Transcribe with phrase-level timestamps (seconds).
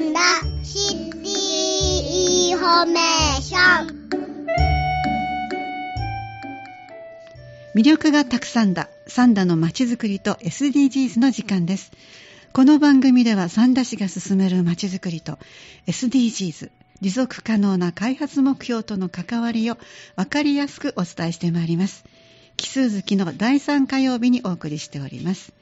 [0.00, 0.20] んだ
[0.62, 4.00] シティインフォメーション。
[7.74, 8.88] 魅力がたくさんだ。
[9.06, 11.92] 三田のまちづくりと SDGs の時間です。
[12.54, 15.38] この番組では三田市が進めるまちづくりと
[15.86, 16.70] SDGs
[17.00, 19.76] 持続可能な開発目標との関わりを
[20.16, 22.04] 分かりやすくお伝えしてまいります。
[22.56, 25.52] 奇数月の第3火曜日にお送りしております。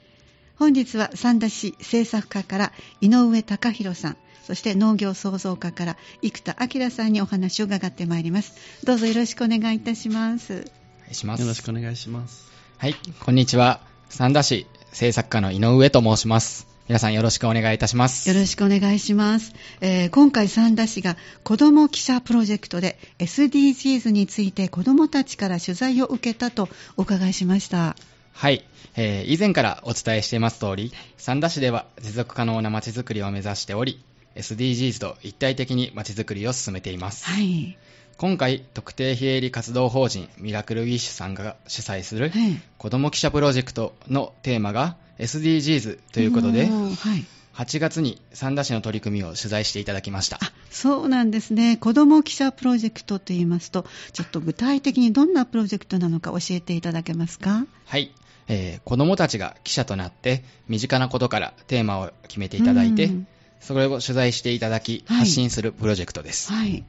[0.59, 2.71] 本日は三田市政策課から
[3.01, 8.53] 井上隆弘さんそして農業創造課から生田明さんにお話を伺ってまいります
[8.85, 11.41] どうぞよろしくお願いいたしますお願いします。
[11.41, 12.51] よろしくお願いします。
[12.77, 13.81] はい、こんにちは。
[14.09, 16.67] 三田市政策課の井上と申します。
[16.87, 18.27] 皆さんよろしくお願いいたします。
[18.29, 26.67] よろしくお願いします、えー今回三田市が子ども記者プロジェクトで SDGs について子どもたちから取材を受けたと
[26.97, 27.95] お伺いしました
[28.33, 28.63] はい、
[28.95, 34.01] えー以前からお伝えしています通り、三田市では持続可能なまちづくりを目指しており、
[34.35, 37.25] SDGs と一体的にまちづくりを進めています。
[37.25, 37.77] はい、
[38.17, 42.61] 今回、特定非営利活動法人ミラクルウィッシュさんが主催するはい。
[42.77, 47.25] 子ども記者プロジェクトのテーマが SDGs ということでお、ーはい。
[47.55, 50.37] 8月に三田市の取り組みを取材していただきました。
[50.41, 51.75] あそうなんですね。
[51.75, 57.65] 子ども記者プロジェクトといいますとちょっと具体的にどんなプロジェクトなのか教えていただけますか？
[57.85, 58.13] はい、
[58.49, 63.27] えー子どもたちが記者となって身近なことからテーマを決めていただいて、うん。
[63.61, 65.17] それを取材していただき、はい。
[65.19, 66.83] 発信するプロジェクトです、はい。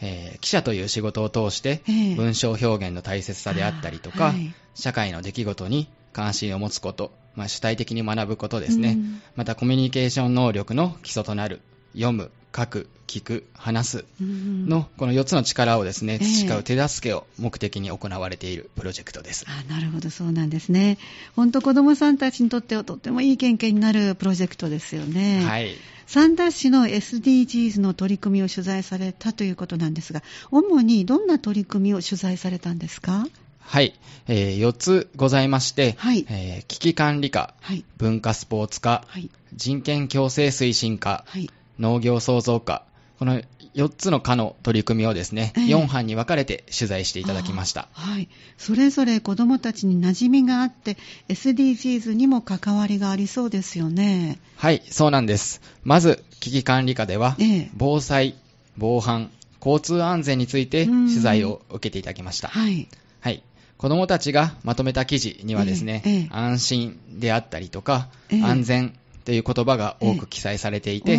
[0.00, 2.14] えー記者という仕事を通して、ええ。
[2.14, 4.54] 文章表現の大切さであったりとか、はい。
[4.74, 9.22] 社会の出来事に関心を持つこと、まあ、主体的に学ぶことですね、うん。
[9.36, 11.60] またコミュニケーション能力の基礎となる
[11.94, 16.46] 読む書く聞く話すうんのこの4つの力をですねええ。
[16.46, 20.98] 培う手助けを目的に行われているプロジェクトです、あなるほどそうなんですね。
[21.34, 25.42] 本当子どもさんたちにとってはとってもいい経験になるプロジェクトですよね。
[25.44, 25.74] はい。
[26.06, 33.26] 三田市の SDGs の取り組みを取材されたということなんですが主にどんな取り組みを取材されたんですか？
[33.60, 33.94] はい、
[34.26, 36.24] え4つございまして、はい。
[36.30, 37.84] えー危機管理課、はい。
[37.98, 39.30] 文化スポーツ課、はい。
[39.54, 42.84] 人権共生推進課、はい農業創造課、
[43.18, 43.42] この
[43.74, 45.64] 4つの課の取り組みをですね、ええ。
[45.66, 47.88] 4班に分かれて取材していただきました。
[47.92, 48.28] はい。
[48.56, 50.96] それぞれ子どもたちに馴染みがあって
[51.28, 54.38] SDGs にも関わりがありそうですよね。
[54.56, 55.60] はい、そうなんです。
[55.82, 57.70] まず、危機管理課では、ええ。
[57.76, 58.36] 防災、
[58.76, 61.08] 防犯、交通安全についてうん。
[61.08, 62.48] 取材を受けていただきました。
[62.48, 62.88] はい。
[63.20, 63.42] はい。
[63.78, 68.42] 子供たちがまとめた記事にはですね、え安心であったりとか、ええ。
[68.42, 71.18] 安全という言葉が多く記載されていて、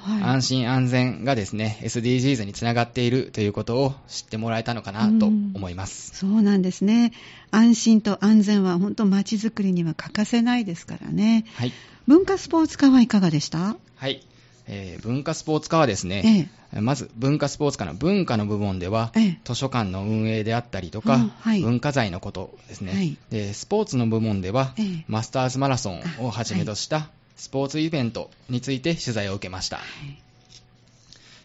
[0.00, 0.22] はい。
[0.22, 6.16] 安心安全がですね、SDGs につながっているということを知ってもらえたのかなと思います。
[6.16, 7.12] そうなんですね。
[7.50, 11.44] 安心と安全は本当街づくりには欠かせないですからね。
[11.54, 11.72] はい。
[12.06, 13.76] 文化スポーツ課はいかがでした？
[13.96, 14.24] はい。
[14.66, 19.40] えー文化スポーツ課はですね、まず文化スポーツ課の文化の部門では、ええ。
[19.44, 21.60] 図書館の運営であったりとか、うんはい。
[21.62, 23.16] 文化財のことですね、はい。
[23.30, 23.52] で。
[23.52, 25.04] スポーツの部門では、ええ。
[25.08, 27.10] マスターズマラソンをはじめとした
[27.40, 29.80] スポーツイベントについて取材を受けました。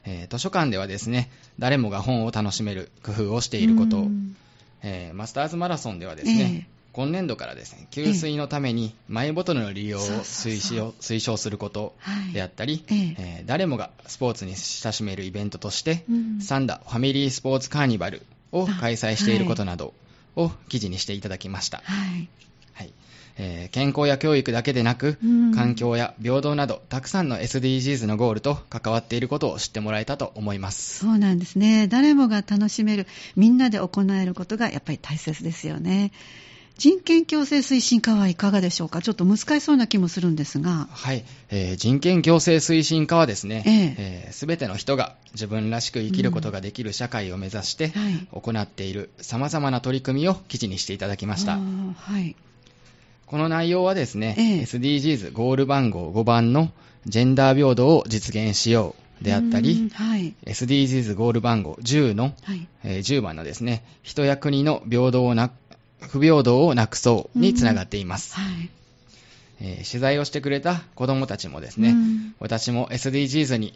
[0.04, 4.36] えー図書館ではですね、誰もが本を楽しめる工夫をしていること、うん。
[4.84, 12.34] えーマスターズマラソンではですね、え今年度からですね、給水のためにマイボトルの利用を推奨することはい。
[12.34, 13.16] であったり、ええ。
[13.18, 16.42] えー誰もがスポーツに親しめるイベントとして、うん。
[16.42, 19.94] サンダファミリースポーツカーニバルを開催していることなど
[20.36, 21.82] を記事にしていただきました。
[21.86, 22.28] はい。
[22.74, 22.92] はい
[23.38, 25.54] えー健康や教育だけでなく、うん。
[25.54, 31.00] 環境や平等など、たくさんの SDGs のゴールと関わっていることを知ってもらえたと思います。
[31.00, 31.88] そうなんですね。
[31.88, 36.12] 誰もが楽しめるみんなで行えることがやっぱり大切ですよね。
[36.78, 39.02] 人権共生推進課はいかがでしょうか？
[39.02, 40.90] ちょっと難しそうな気もするんですが。
[40.92, 43.64] はい、えー人権共生推進課はですね、
[43.98, 48.28] えすべての人が自分らしく生きることができる社会を目指してはい。
[48.32, 51.54] 行っている様々な取り組みを記事にしていただきました。
[51.54, 51.58] あ。
[51.58, 52.36] ーはい
[53.26, 54.62] この内容はですね、ええ。
[54.64, 56.70] SDGs ゴール番号5番の
[57.08, 65.50] ジェンダー平等を実現しようであったうんり、はい、SDGs ゴール番号10の、はい、えー10番のですね、人や国の平等をな
[66.02, 68.36] 不平等をなくそうにつながっています。
[68.36, 68.70] はい、
[69.62, 72.36] えー取材をしてくれた子どもたちもですね、うん。
[72.40, 73.74] 私も SDGs に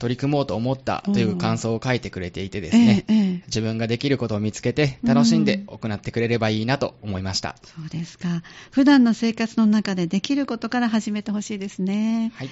[0.00, 7.56] 取り組もうと思ったという感想を書いてくれていてですね、自分ができることを見つけて楽しんで行ってくれればいいなと思いました。
[7.62, 8.42] そうですか。
[8.70, 12.32] 普段の生活の中でできることから始めてほしいですね。
[12.34, 12.48] はい。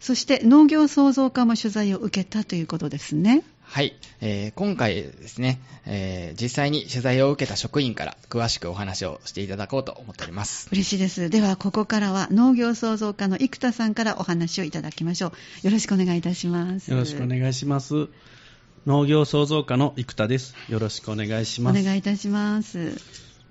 [0.00, 10.68] そして農業創造課も取材を受けたということですねはい、えー今回ですね、えー実際に取材を受けた職員から詳しくお話をしていただこうと思っております。
[10.72, 11.28] 嬉しいです。
[11.28, 15.32] では、ここからは農業創造課の生田さんからお話をいただきましょ
[15.62, 15.66] う。
[15.66, 16.90] よろしくお願いいたします。
[16.90, 18.08] よろしくお願いします。
[18.86, 20.54] 農業創造課の生田です。
[20.70, 21.84] よろしくお願いしおます。
[21.84, 22.96] 願いいたします。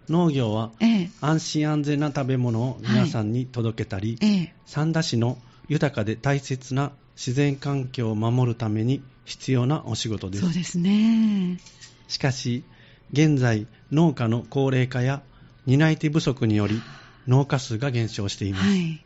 [0.10, 5.38] 農業はええ、安心安全な食べ物を皆さんに届けたり、ええ、三田市の
[5.68, 10.54] 豊かで大切な自然環境を守るために必要なお仕事ですそう。
[10.54, 11.60] ですね。
[12.08, 12.64] しかし、
[13.12, 15.22] 現在、農家の高齢化や
[15.66, 16.82] 担い手不足により
[17.28, 18.66] 農家数が減少しています。
[18.66, 19.04] はい。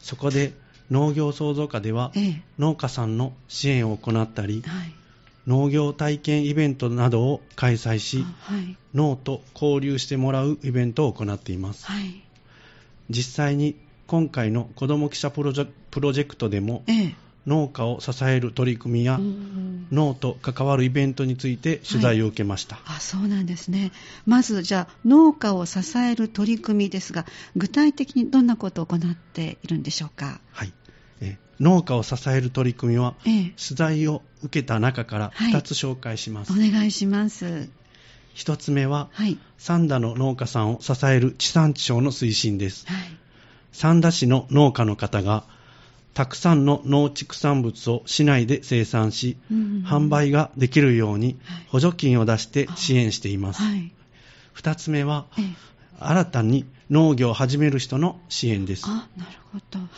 [0.00, 0.54] そこで
[0.90, 4.92] 農業創造課ではええ、農家さんの支援を行ったり、はい。
[5.46, 8.76] 農業体験イベントなどを開催し、あはい。
[8.94, 11.84] 脳と交流してもらうイベントを行っています。
[11.84, 12.22] はい。
[13.10, 13.76] 実際に
[14.06, 17.14] 今回の子ども記者プロジェプロジェクトでもええ。
[17.46, 22.78] 農家を支える取り組みやうん農と関わるイベントについて取材を受けました。
[22.86, 23.92] あそうなんですね。
[24.26, 30.40] まず、じゃあ、農家を支える取り組みですが、具体的にどんなことを行っているんでしょうか？
[30.52, 30.72] はい
[31.20, 36.52] え農家を支える取り組みはええ、取材を受けた中からはい2つ紹介します。
[36.52, 37.68] お願いします。
[38.34, 39.38] 1つ目ははい。
[39.58, 42.86] 三田の農家さんを支える地産地消の推進です。
[42.88, 42.96] はい。
[43.70, 45.44] 三田市の農家の方が
[46.14, 53.62] たくさんの農畜産物を市内で生産し、うん販売ができるようにはい補助金を出して支援しています。
[53.62, 53.92] はい。
[54.52, 55.44] 二つ目は、ええ。
[55.98, 58.84] 新たに農業を始める人の支援です。
[58.86, 59.78] あ、なるほど。
[59.80, 59.88] はい。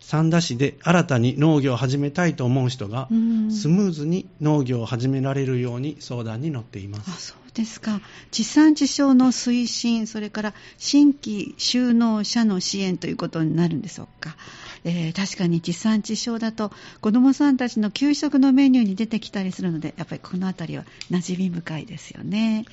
[0.00, 7.36] 三田市で新たに農業を始めたいと思う人が、うんスムーズに農業を始められるように相談に乗っていまあ、す。
[7.56, 8.00] ですか？
[8.30, 14.36] 地産地消の推進、それから新規就農者の支援ということになるんでしょうか？
[14.84, 16.70] えー確かに地産地消だと
[17.00, 22.64] 子どもさんたちの給食のメニューに出てきたりするので、やっぱりこのあたりは馴染み深いですよね。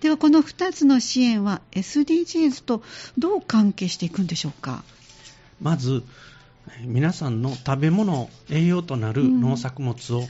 [0.00, 2.82] では、この2つの支援は SDGs と
[3.16, 4.84] どう関係していくんでしょうか？
[5.62, 6.02] まず、
[6.68, 10.28] えー皆さんの食べ物、栄養となるうん農作物をはい。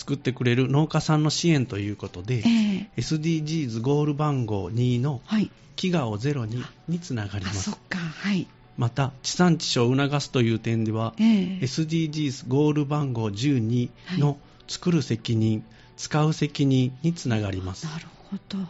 [0.00, 5.50] 作ってくれる農家さんの支援ということで、えー SDGs ゴール番号2のはい。
[5.76, 7.78] 飢餓をゼロににつながりあ、ますそっ。
[7.90, 7.98] か。
[7.98, 8.46] はい。
[8.78, 14.38] また、地産地消を促すという点では、えー SDGs ゴール番号12の
[14.68, 15.62] 作る責任、
[15.98, 17.84] 使う責任につながります。
[17.86, 18.58] なるほど。
[18.58, 18.68] はい。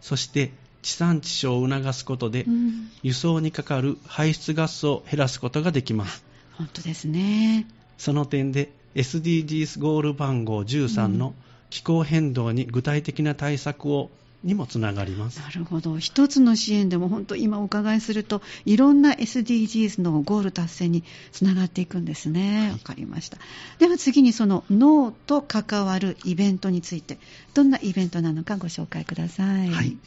[0.00, 0.52] そして、
[0.82, 6.22] 地産地消を促すことで、うん輸送にかかる排出ガスを減らすことができます。
[6.52, 7.66] 本当ですね。
[7.98, 11.34] その点で、SDGs ゴール番号13の
[11.70, 14.10] 気候変動に具体的な対策を
[14.42, 15.38] にもつながります。
[15.40, 15.98] なるほど。
[15.98, 22.70] 一つの支援でも本当今お伺いすると、いろんな SDGs のゴール達成につながっていくんですね。
[22.72, 23.36] わ、かりました。
[23.78, 27.18] では次にその脳と関わるイベントについて、
[27.52, 29.68] どんなイベントなのかご紹介ください。
[29.68, 29.98] はい。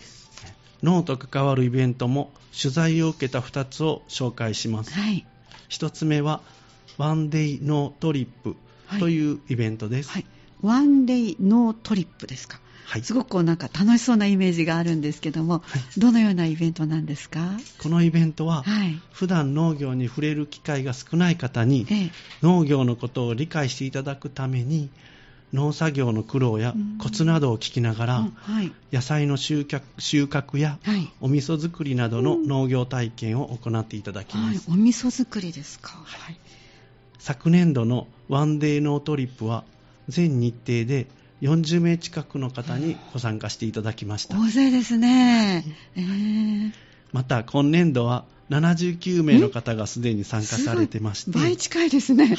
[0.81, 4.93] 脳と関わるイベントも取材を受けた2つを紹介します。
[4.93, 5.27] はい。
[5.69, 6.41] 1つ目は、
[6.97, 8.55] ワンデイノートリップ
[8.99, 10.09] というイベントです。
[10.09, 10.25] はい。
[10.61, 12.59] ワンデイノートリップですか。
[12.85, 17.57] はいすごくこうなんか楽しそうなイメージがあるんですけども、はいどのようなイベントなんですか？
[17.81, 18.99] このイベントは、はい。
[19.11, 22.11] 普段農業に触れる機会が少ない方にええ。
[22.41, 24.89] 農業のことを理解していただくために
[25.53, 28.71] 農作業の苦労やうんコツなどを聞きながら、うんはい。
[28.91, 31.09] 野菜の収穫収穫やはい。
[31.19, 34.69] お味噌作りなどの農業体験を行っていただきまはいす、。
[34.69, 35.89] お味噌作りですか。
[35.89, 36.37] はい。
[37.23, 39.63] 昨年度のワンデーノートリップは
[40.09, 41.07] 全日程で
[41.41, 45.63] 40名近くの方にご参加していただきました大勢ですね。
[45.95, 46.71] えー
[47.13, 52.25] また今年度は79名の方がすでに参加されてまして倍近いですね。
[52.25, 52.35] はい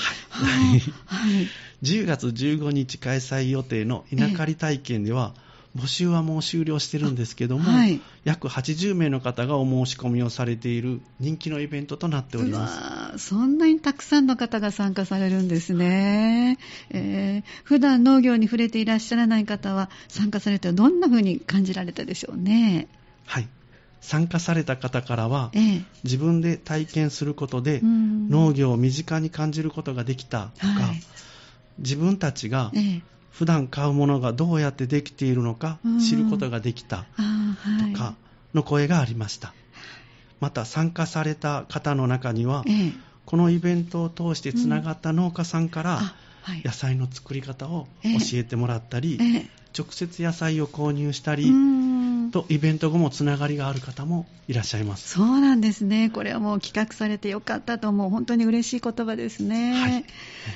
[0.68, 0.80] はい。
[1.06, 1.48] はい
[1.82, 5.34] 10月15日開催予定の稲刈り体験では、
[5.76, 13.28] 募集はもう終了してるんですけども、はい約80名の方がお申し込みをされている人気のイベントとなっておりうます。
[13.28, 16.58] そんなにたくさんの方が参加されるんですね。
[16.90, 22.88] えー普段農業に触れていらっしゃらない方は参加されてどんな風に感じられたでしょうね。
[23.26, 23.48] はい。
[24.00, 31.02] 参加された方からは、ええ自分で体験することで、うん農業を身近に感じることができたとか、はい
[31.78, 33.02] 自分たちがええ
[33.34, 35.98] 普段買うものがどうやってできているのかうん。
[35.98, 38.14] 知ることができたとか
[38.54, 39.52] の声がありました。
[40.40, 42.92] また参加された方の中には、ええ。
[43.24, 46.14] このイベントを通してつながった農家さんから
[46.64, 48.18] 野菜の作り方をええ。
[48.18, 49.46] 教えてもらったり、ええ。
[49.76, 51.83] 直接野菜を購入したうり、ん
[52.34, 55.08] とイベント後もつながりがある方もいらっしゃいます。
[55.08, 56.10] そうなんですね。
[56.10, 58.10] これはもう企画されてよかったと思う。
[58.10, 59.72] 本当に嬉しい言葉ですね。
[59.74, 60.04] はい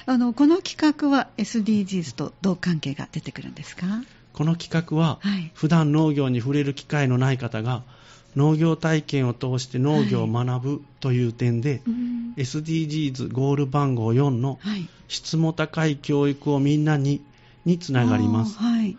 [0.06, 3.86] あの、この企画は SDGs とどう関係が出てくるんですか？
[4.32, 7.82] この企画は、はい普段農業に触れる機会のない方が
[8.36, 14.88] 農業体験を通して農業を学ぶという点で、うん SDGs ゴール番号4のはい。
[15.08, 17.22] 質も高い教育をみんなに
[17.64, 18.96] につながりますはい。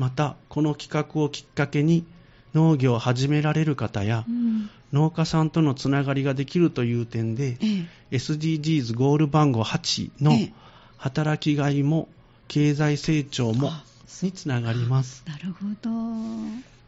[0.00, 2.06] またこの企画をきっかけに
[2.54, 4.70] 農業を始められる方やうん。
[4.94, 8.16] 農家さんとのつながりができるという点でええ。
[8.16, 10.52] SDGs ゴール番号8のええ。
[10.96, 12.08] 働きがいも
[12.48, 13.84] 経済成長もあ
[14.22, 15.22] につながります。
[15.26, 15.90] なるほど。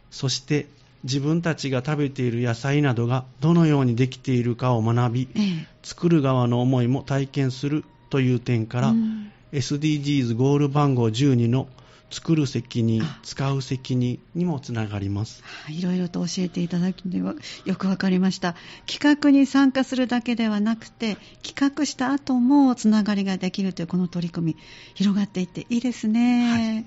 [0.09, 0.65] そして
[1.03, 5.67] 自分たちが食べている野菜などがどのようにできているかを学びええ。
[5.83, 9.31] 作る側の思いも体験するという点から、うん。
[9.51, 11.67] SDGs ゴール番号12の
[12.13, 15.43] 作る責任あ、使う責任にもつながります。
[15.67, 17.33] いろいろと教えていただきでは
[17.65, 18.55] よくわかりました。
[18.85, 24.57] 企画に参加するだけではなくて、企画した後もつながりができるというこの取り組み、
[24.93, 26.85] 広がっていっていいですね。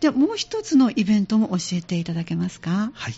[0.00, 2.90] じゃあもう一つのイベントも教えていただけますか？
[2.92, 3.14] はい。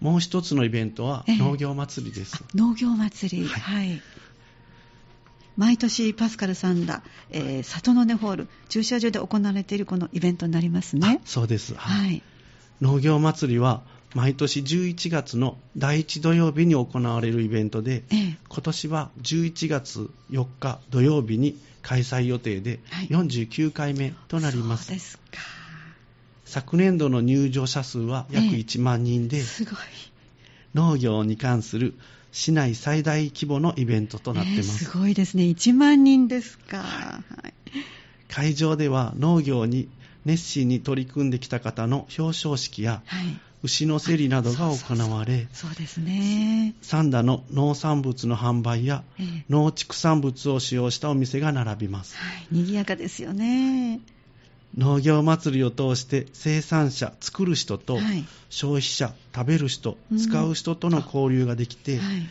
[0.00, 2.44] もう一つのイベントはええ農業祭りです。
[2.54, 3.46] 農業祭り。
[3.48, 4.02] はいはい。
[5.60, 11.28] 毎年パスカルさんだ、えー里の根ホール、駐車場で行われているこのイベントになりますねあ。
[11.28, 11.74] そうです。
[11.74, 12.22] はいはい。
[12.80, 13.82] 農業祭りは
[14.14, 24.86] 毎年11月の第1土曜日に行われるイベントで、ええ今年は11月4日土曜日に開催予定ではい49回目となります。
[24.86, 25.22] そうですか。
[26.46, 29.74] 昨年度の入場者数は約ええ1万人で、すごい。
[30.74, 31.92] 農業に関する
[32.32, 34.84] 市内最大規模のイベントとなっています。
[34.84, 35.44] えーすごいですね。
[35.44, 36.78] 1万人ですか。
[36.78, 37.52] はい。
[38.28, 39.88] 会場では農業に
[40.24, 43.40] 熱心に取り組んできた方の表彰式やはい。
[43.62, 46.74] 牛の競りなどが行われ、そうですね。
[46.80, 52.16] 三田の農産物の販売やええ農畜産物を使用したお店が並びます。
[52.16, 52.46] はい。
[52.50, 54.00] 賑やかですよね。
[54.78, 58.24] 農業祭りを通して生産者、作る人とはい。
[58.50, 62.28] 消費者、食べる人う、ん使う人との交流ができて、はい。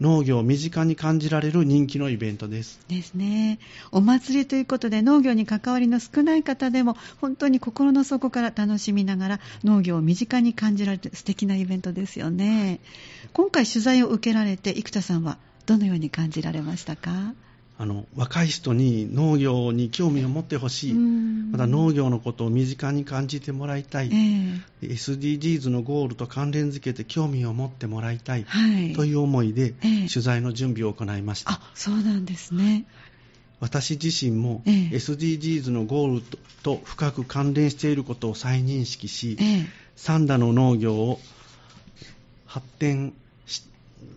[0.00, 2.78] 農業を身近に感じられる人気のイベントです。
[2.88, 3.58] ですね。
[3.90, 12.78] お祭りということで農業に関わりの少ない方でも本当に心の底から楽しみながら農業を身近に感じられて素敵なイベントですよね。
[13.32, 17.34] 今回取材を受けられて生田さんはどのように感じられましたか？
[17.80, 21.52] あの若い人に農業に興味を持ってほしい、うん。
[21.52, 24.16] また農業のことを身近に感じてもらいたい、え
[24.82, 24.86] え。
[24.88, 28.94] SDGs のゴールと関連づけて興味を持ってもらいたい、はい。
[28.94, 30.08] という思いでええ。
[30.08, 31.52] 取材の準備を行いました。
[31.52, 32.84] あ、そうなんですね。
[33.60, 34.96] 私自身もええ。
[34.96, 39.66] SDGs のゴールとと深く関連していることを再認識し、ええ。
[39.94, 41.20] 三田の農業を
[42.46, 43.27] 発展し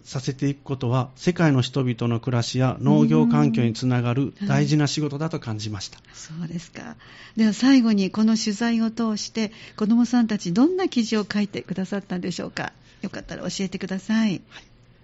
[0.03, 5.99] させていくことは世界の人々の暮らしや農業環境につながる大事な仕事だと感じました。
[6.13, 6.95] そうですか。
[7.37, 12.73] では最後にこの取材を通して子どもさんたちどんな記事を書いてくださったんでしょうか。
[13.01, 14.41] よかったら教えてください。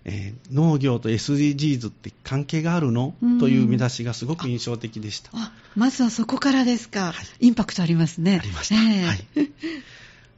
[0.06, 3.14] えー農業と SDGs って関係があるの？
[3.22, 5.32] うんという見出しがすごく印象的でした。
[5.34, 7.12] あ、まずはそこからですか。
[7.12, 8.40] はいインパクトありますね。
[8.42, 8.76] ありました。
[8.76, 9.28] ええはい。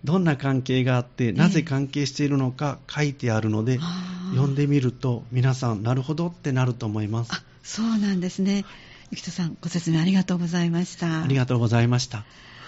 [0.03, 7.31] どんな関係があって、なぜ関係しているのか書いてあるので、あー読んでみると皆さんなるほどってなると思います。
[7.33, 8.63] あ、そうなんですね。
[9.11, 11.23] ゆきとさん、ご説明ありがとうございました。
[11.23, 12.23] ありがとうございました。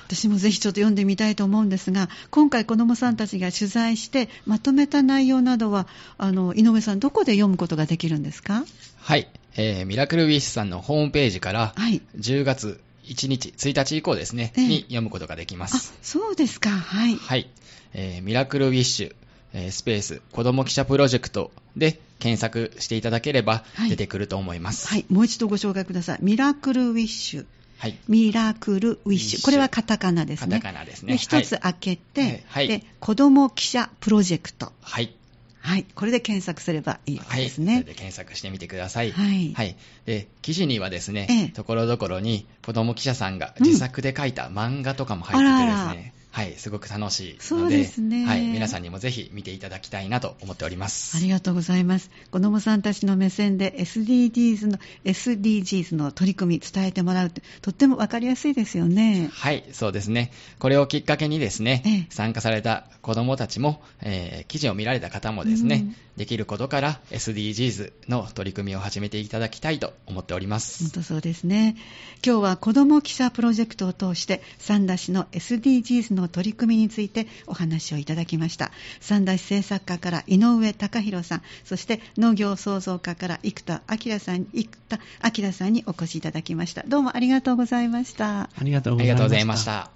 [0.08, 8.66] 私もぜひちょっと読んでみたいと思うんですが、今回子どもさんたちが取材してまとめた内容などは、あの、井上さんどこで読むことができるんですか？
[8.98, 9.30] はい。
[9.56, 12.02] えーミラクルウィッシュさんのホームページから、はい。
[12.18, 12.82] 10月
[13.12, 16.70] 1日、1日以降ですね、ええに読むことができまあす。、そうですか。
[16.70, 17.16] はい。
[17.16, 17.50] はい。
[17.94, 19.16] えーミラクルウィッシュ、
[19.54, 24.88] えースペース、子供記者プロジェクトで検索していただければはい出てくると思います。
[24.88, 25.06] はい。
[25.10, 26.20] もう一度ご紹介ください。
[26.22, 27.46] ミラクルウィッシュ。
[27.78, 27.98] はい。
[28.08, 29.44] ミラクルウィッシュ。
[29.44, 30.60] これはカタカナですね。
[30.60, 34.72] カタカナですねで、一つ開けて、はいはいで、子供記者プロジェクト。
[34.82, 35.16] はい。
[35.62, 35.86] はい。
[35.96, 37.44] これで検索すればいいわけはい。
[37.44, 37.74] ですね。
[37.76, 39.12] それで検索してみてください。
[39.12, 39.78] はいはい。
[40.06, 51.18] で、記事にはですね、ええところどころに子供記者さんがうん自作で書いた漫画とかも入っててですね、はい、すごく楽しいそうので、ですねはい、皆さんにもぜひ見ていただきたいなと思っております。
[51.18, 52.10] ありがとうございます。
[52.32, 59.30] 子どもさんたちの目線で SDGs の、SDGs の取り組み伝えてもらうって、とってもわかりやすいですよね。
[59.34, 60.32] はい、そうですね。
[60.60, 70.92] これをきっかけにですね、ええ参加された子供たちも、えー記事を見られた方もですね、うんできることから SDGs の取り組みを始めていただきたいと思っておりま本す。
[70.92, 71.78] 当そうですね。
[72.24, 78.72] 今日は子ども記者プロジェクトを通して、三田市の SDGs のの取り組みについてお話をいただきました。
[79.02, 85.00] 三田市政策課から井上隆弘さんそして農業創造課から生田明さん生田
[85.42, 86.84] 明さんにお越しいただきました。
[86.88, 88.44] どうもありがとうございました。
[88.44, 89.58] ありがとうありがとうございまし。
[89.58, 89.72] ました。
[89.84, 89.92] た。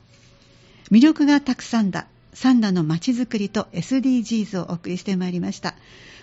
[0.92, 2.08] 魅力がたくさんだ。
[2.34, 5.76] 三田のまちづくりと SDGs をお送りしてまいりました。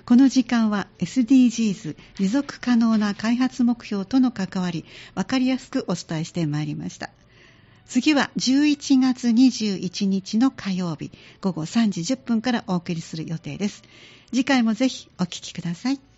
[0.04, 7.10] この時間は SDGs 持続可能な開発目標との関わり分かりやすくお伝えしてまいりました
[7.86, 11.10] 次は11月21日の火曜日
[11.40, 13.82] 午後3時10分からお送りする予定です。
[14.30, 16.11] 次回もぜひお聞きください。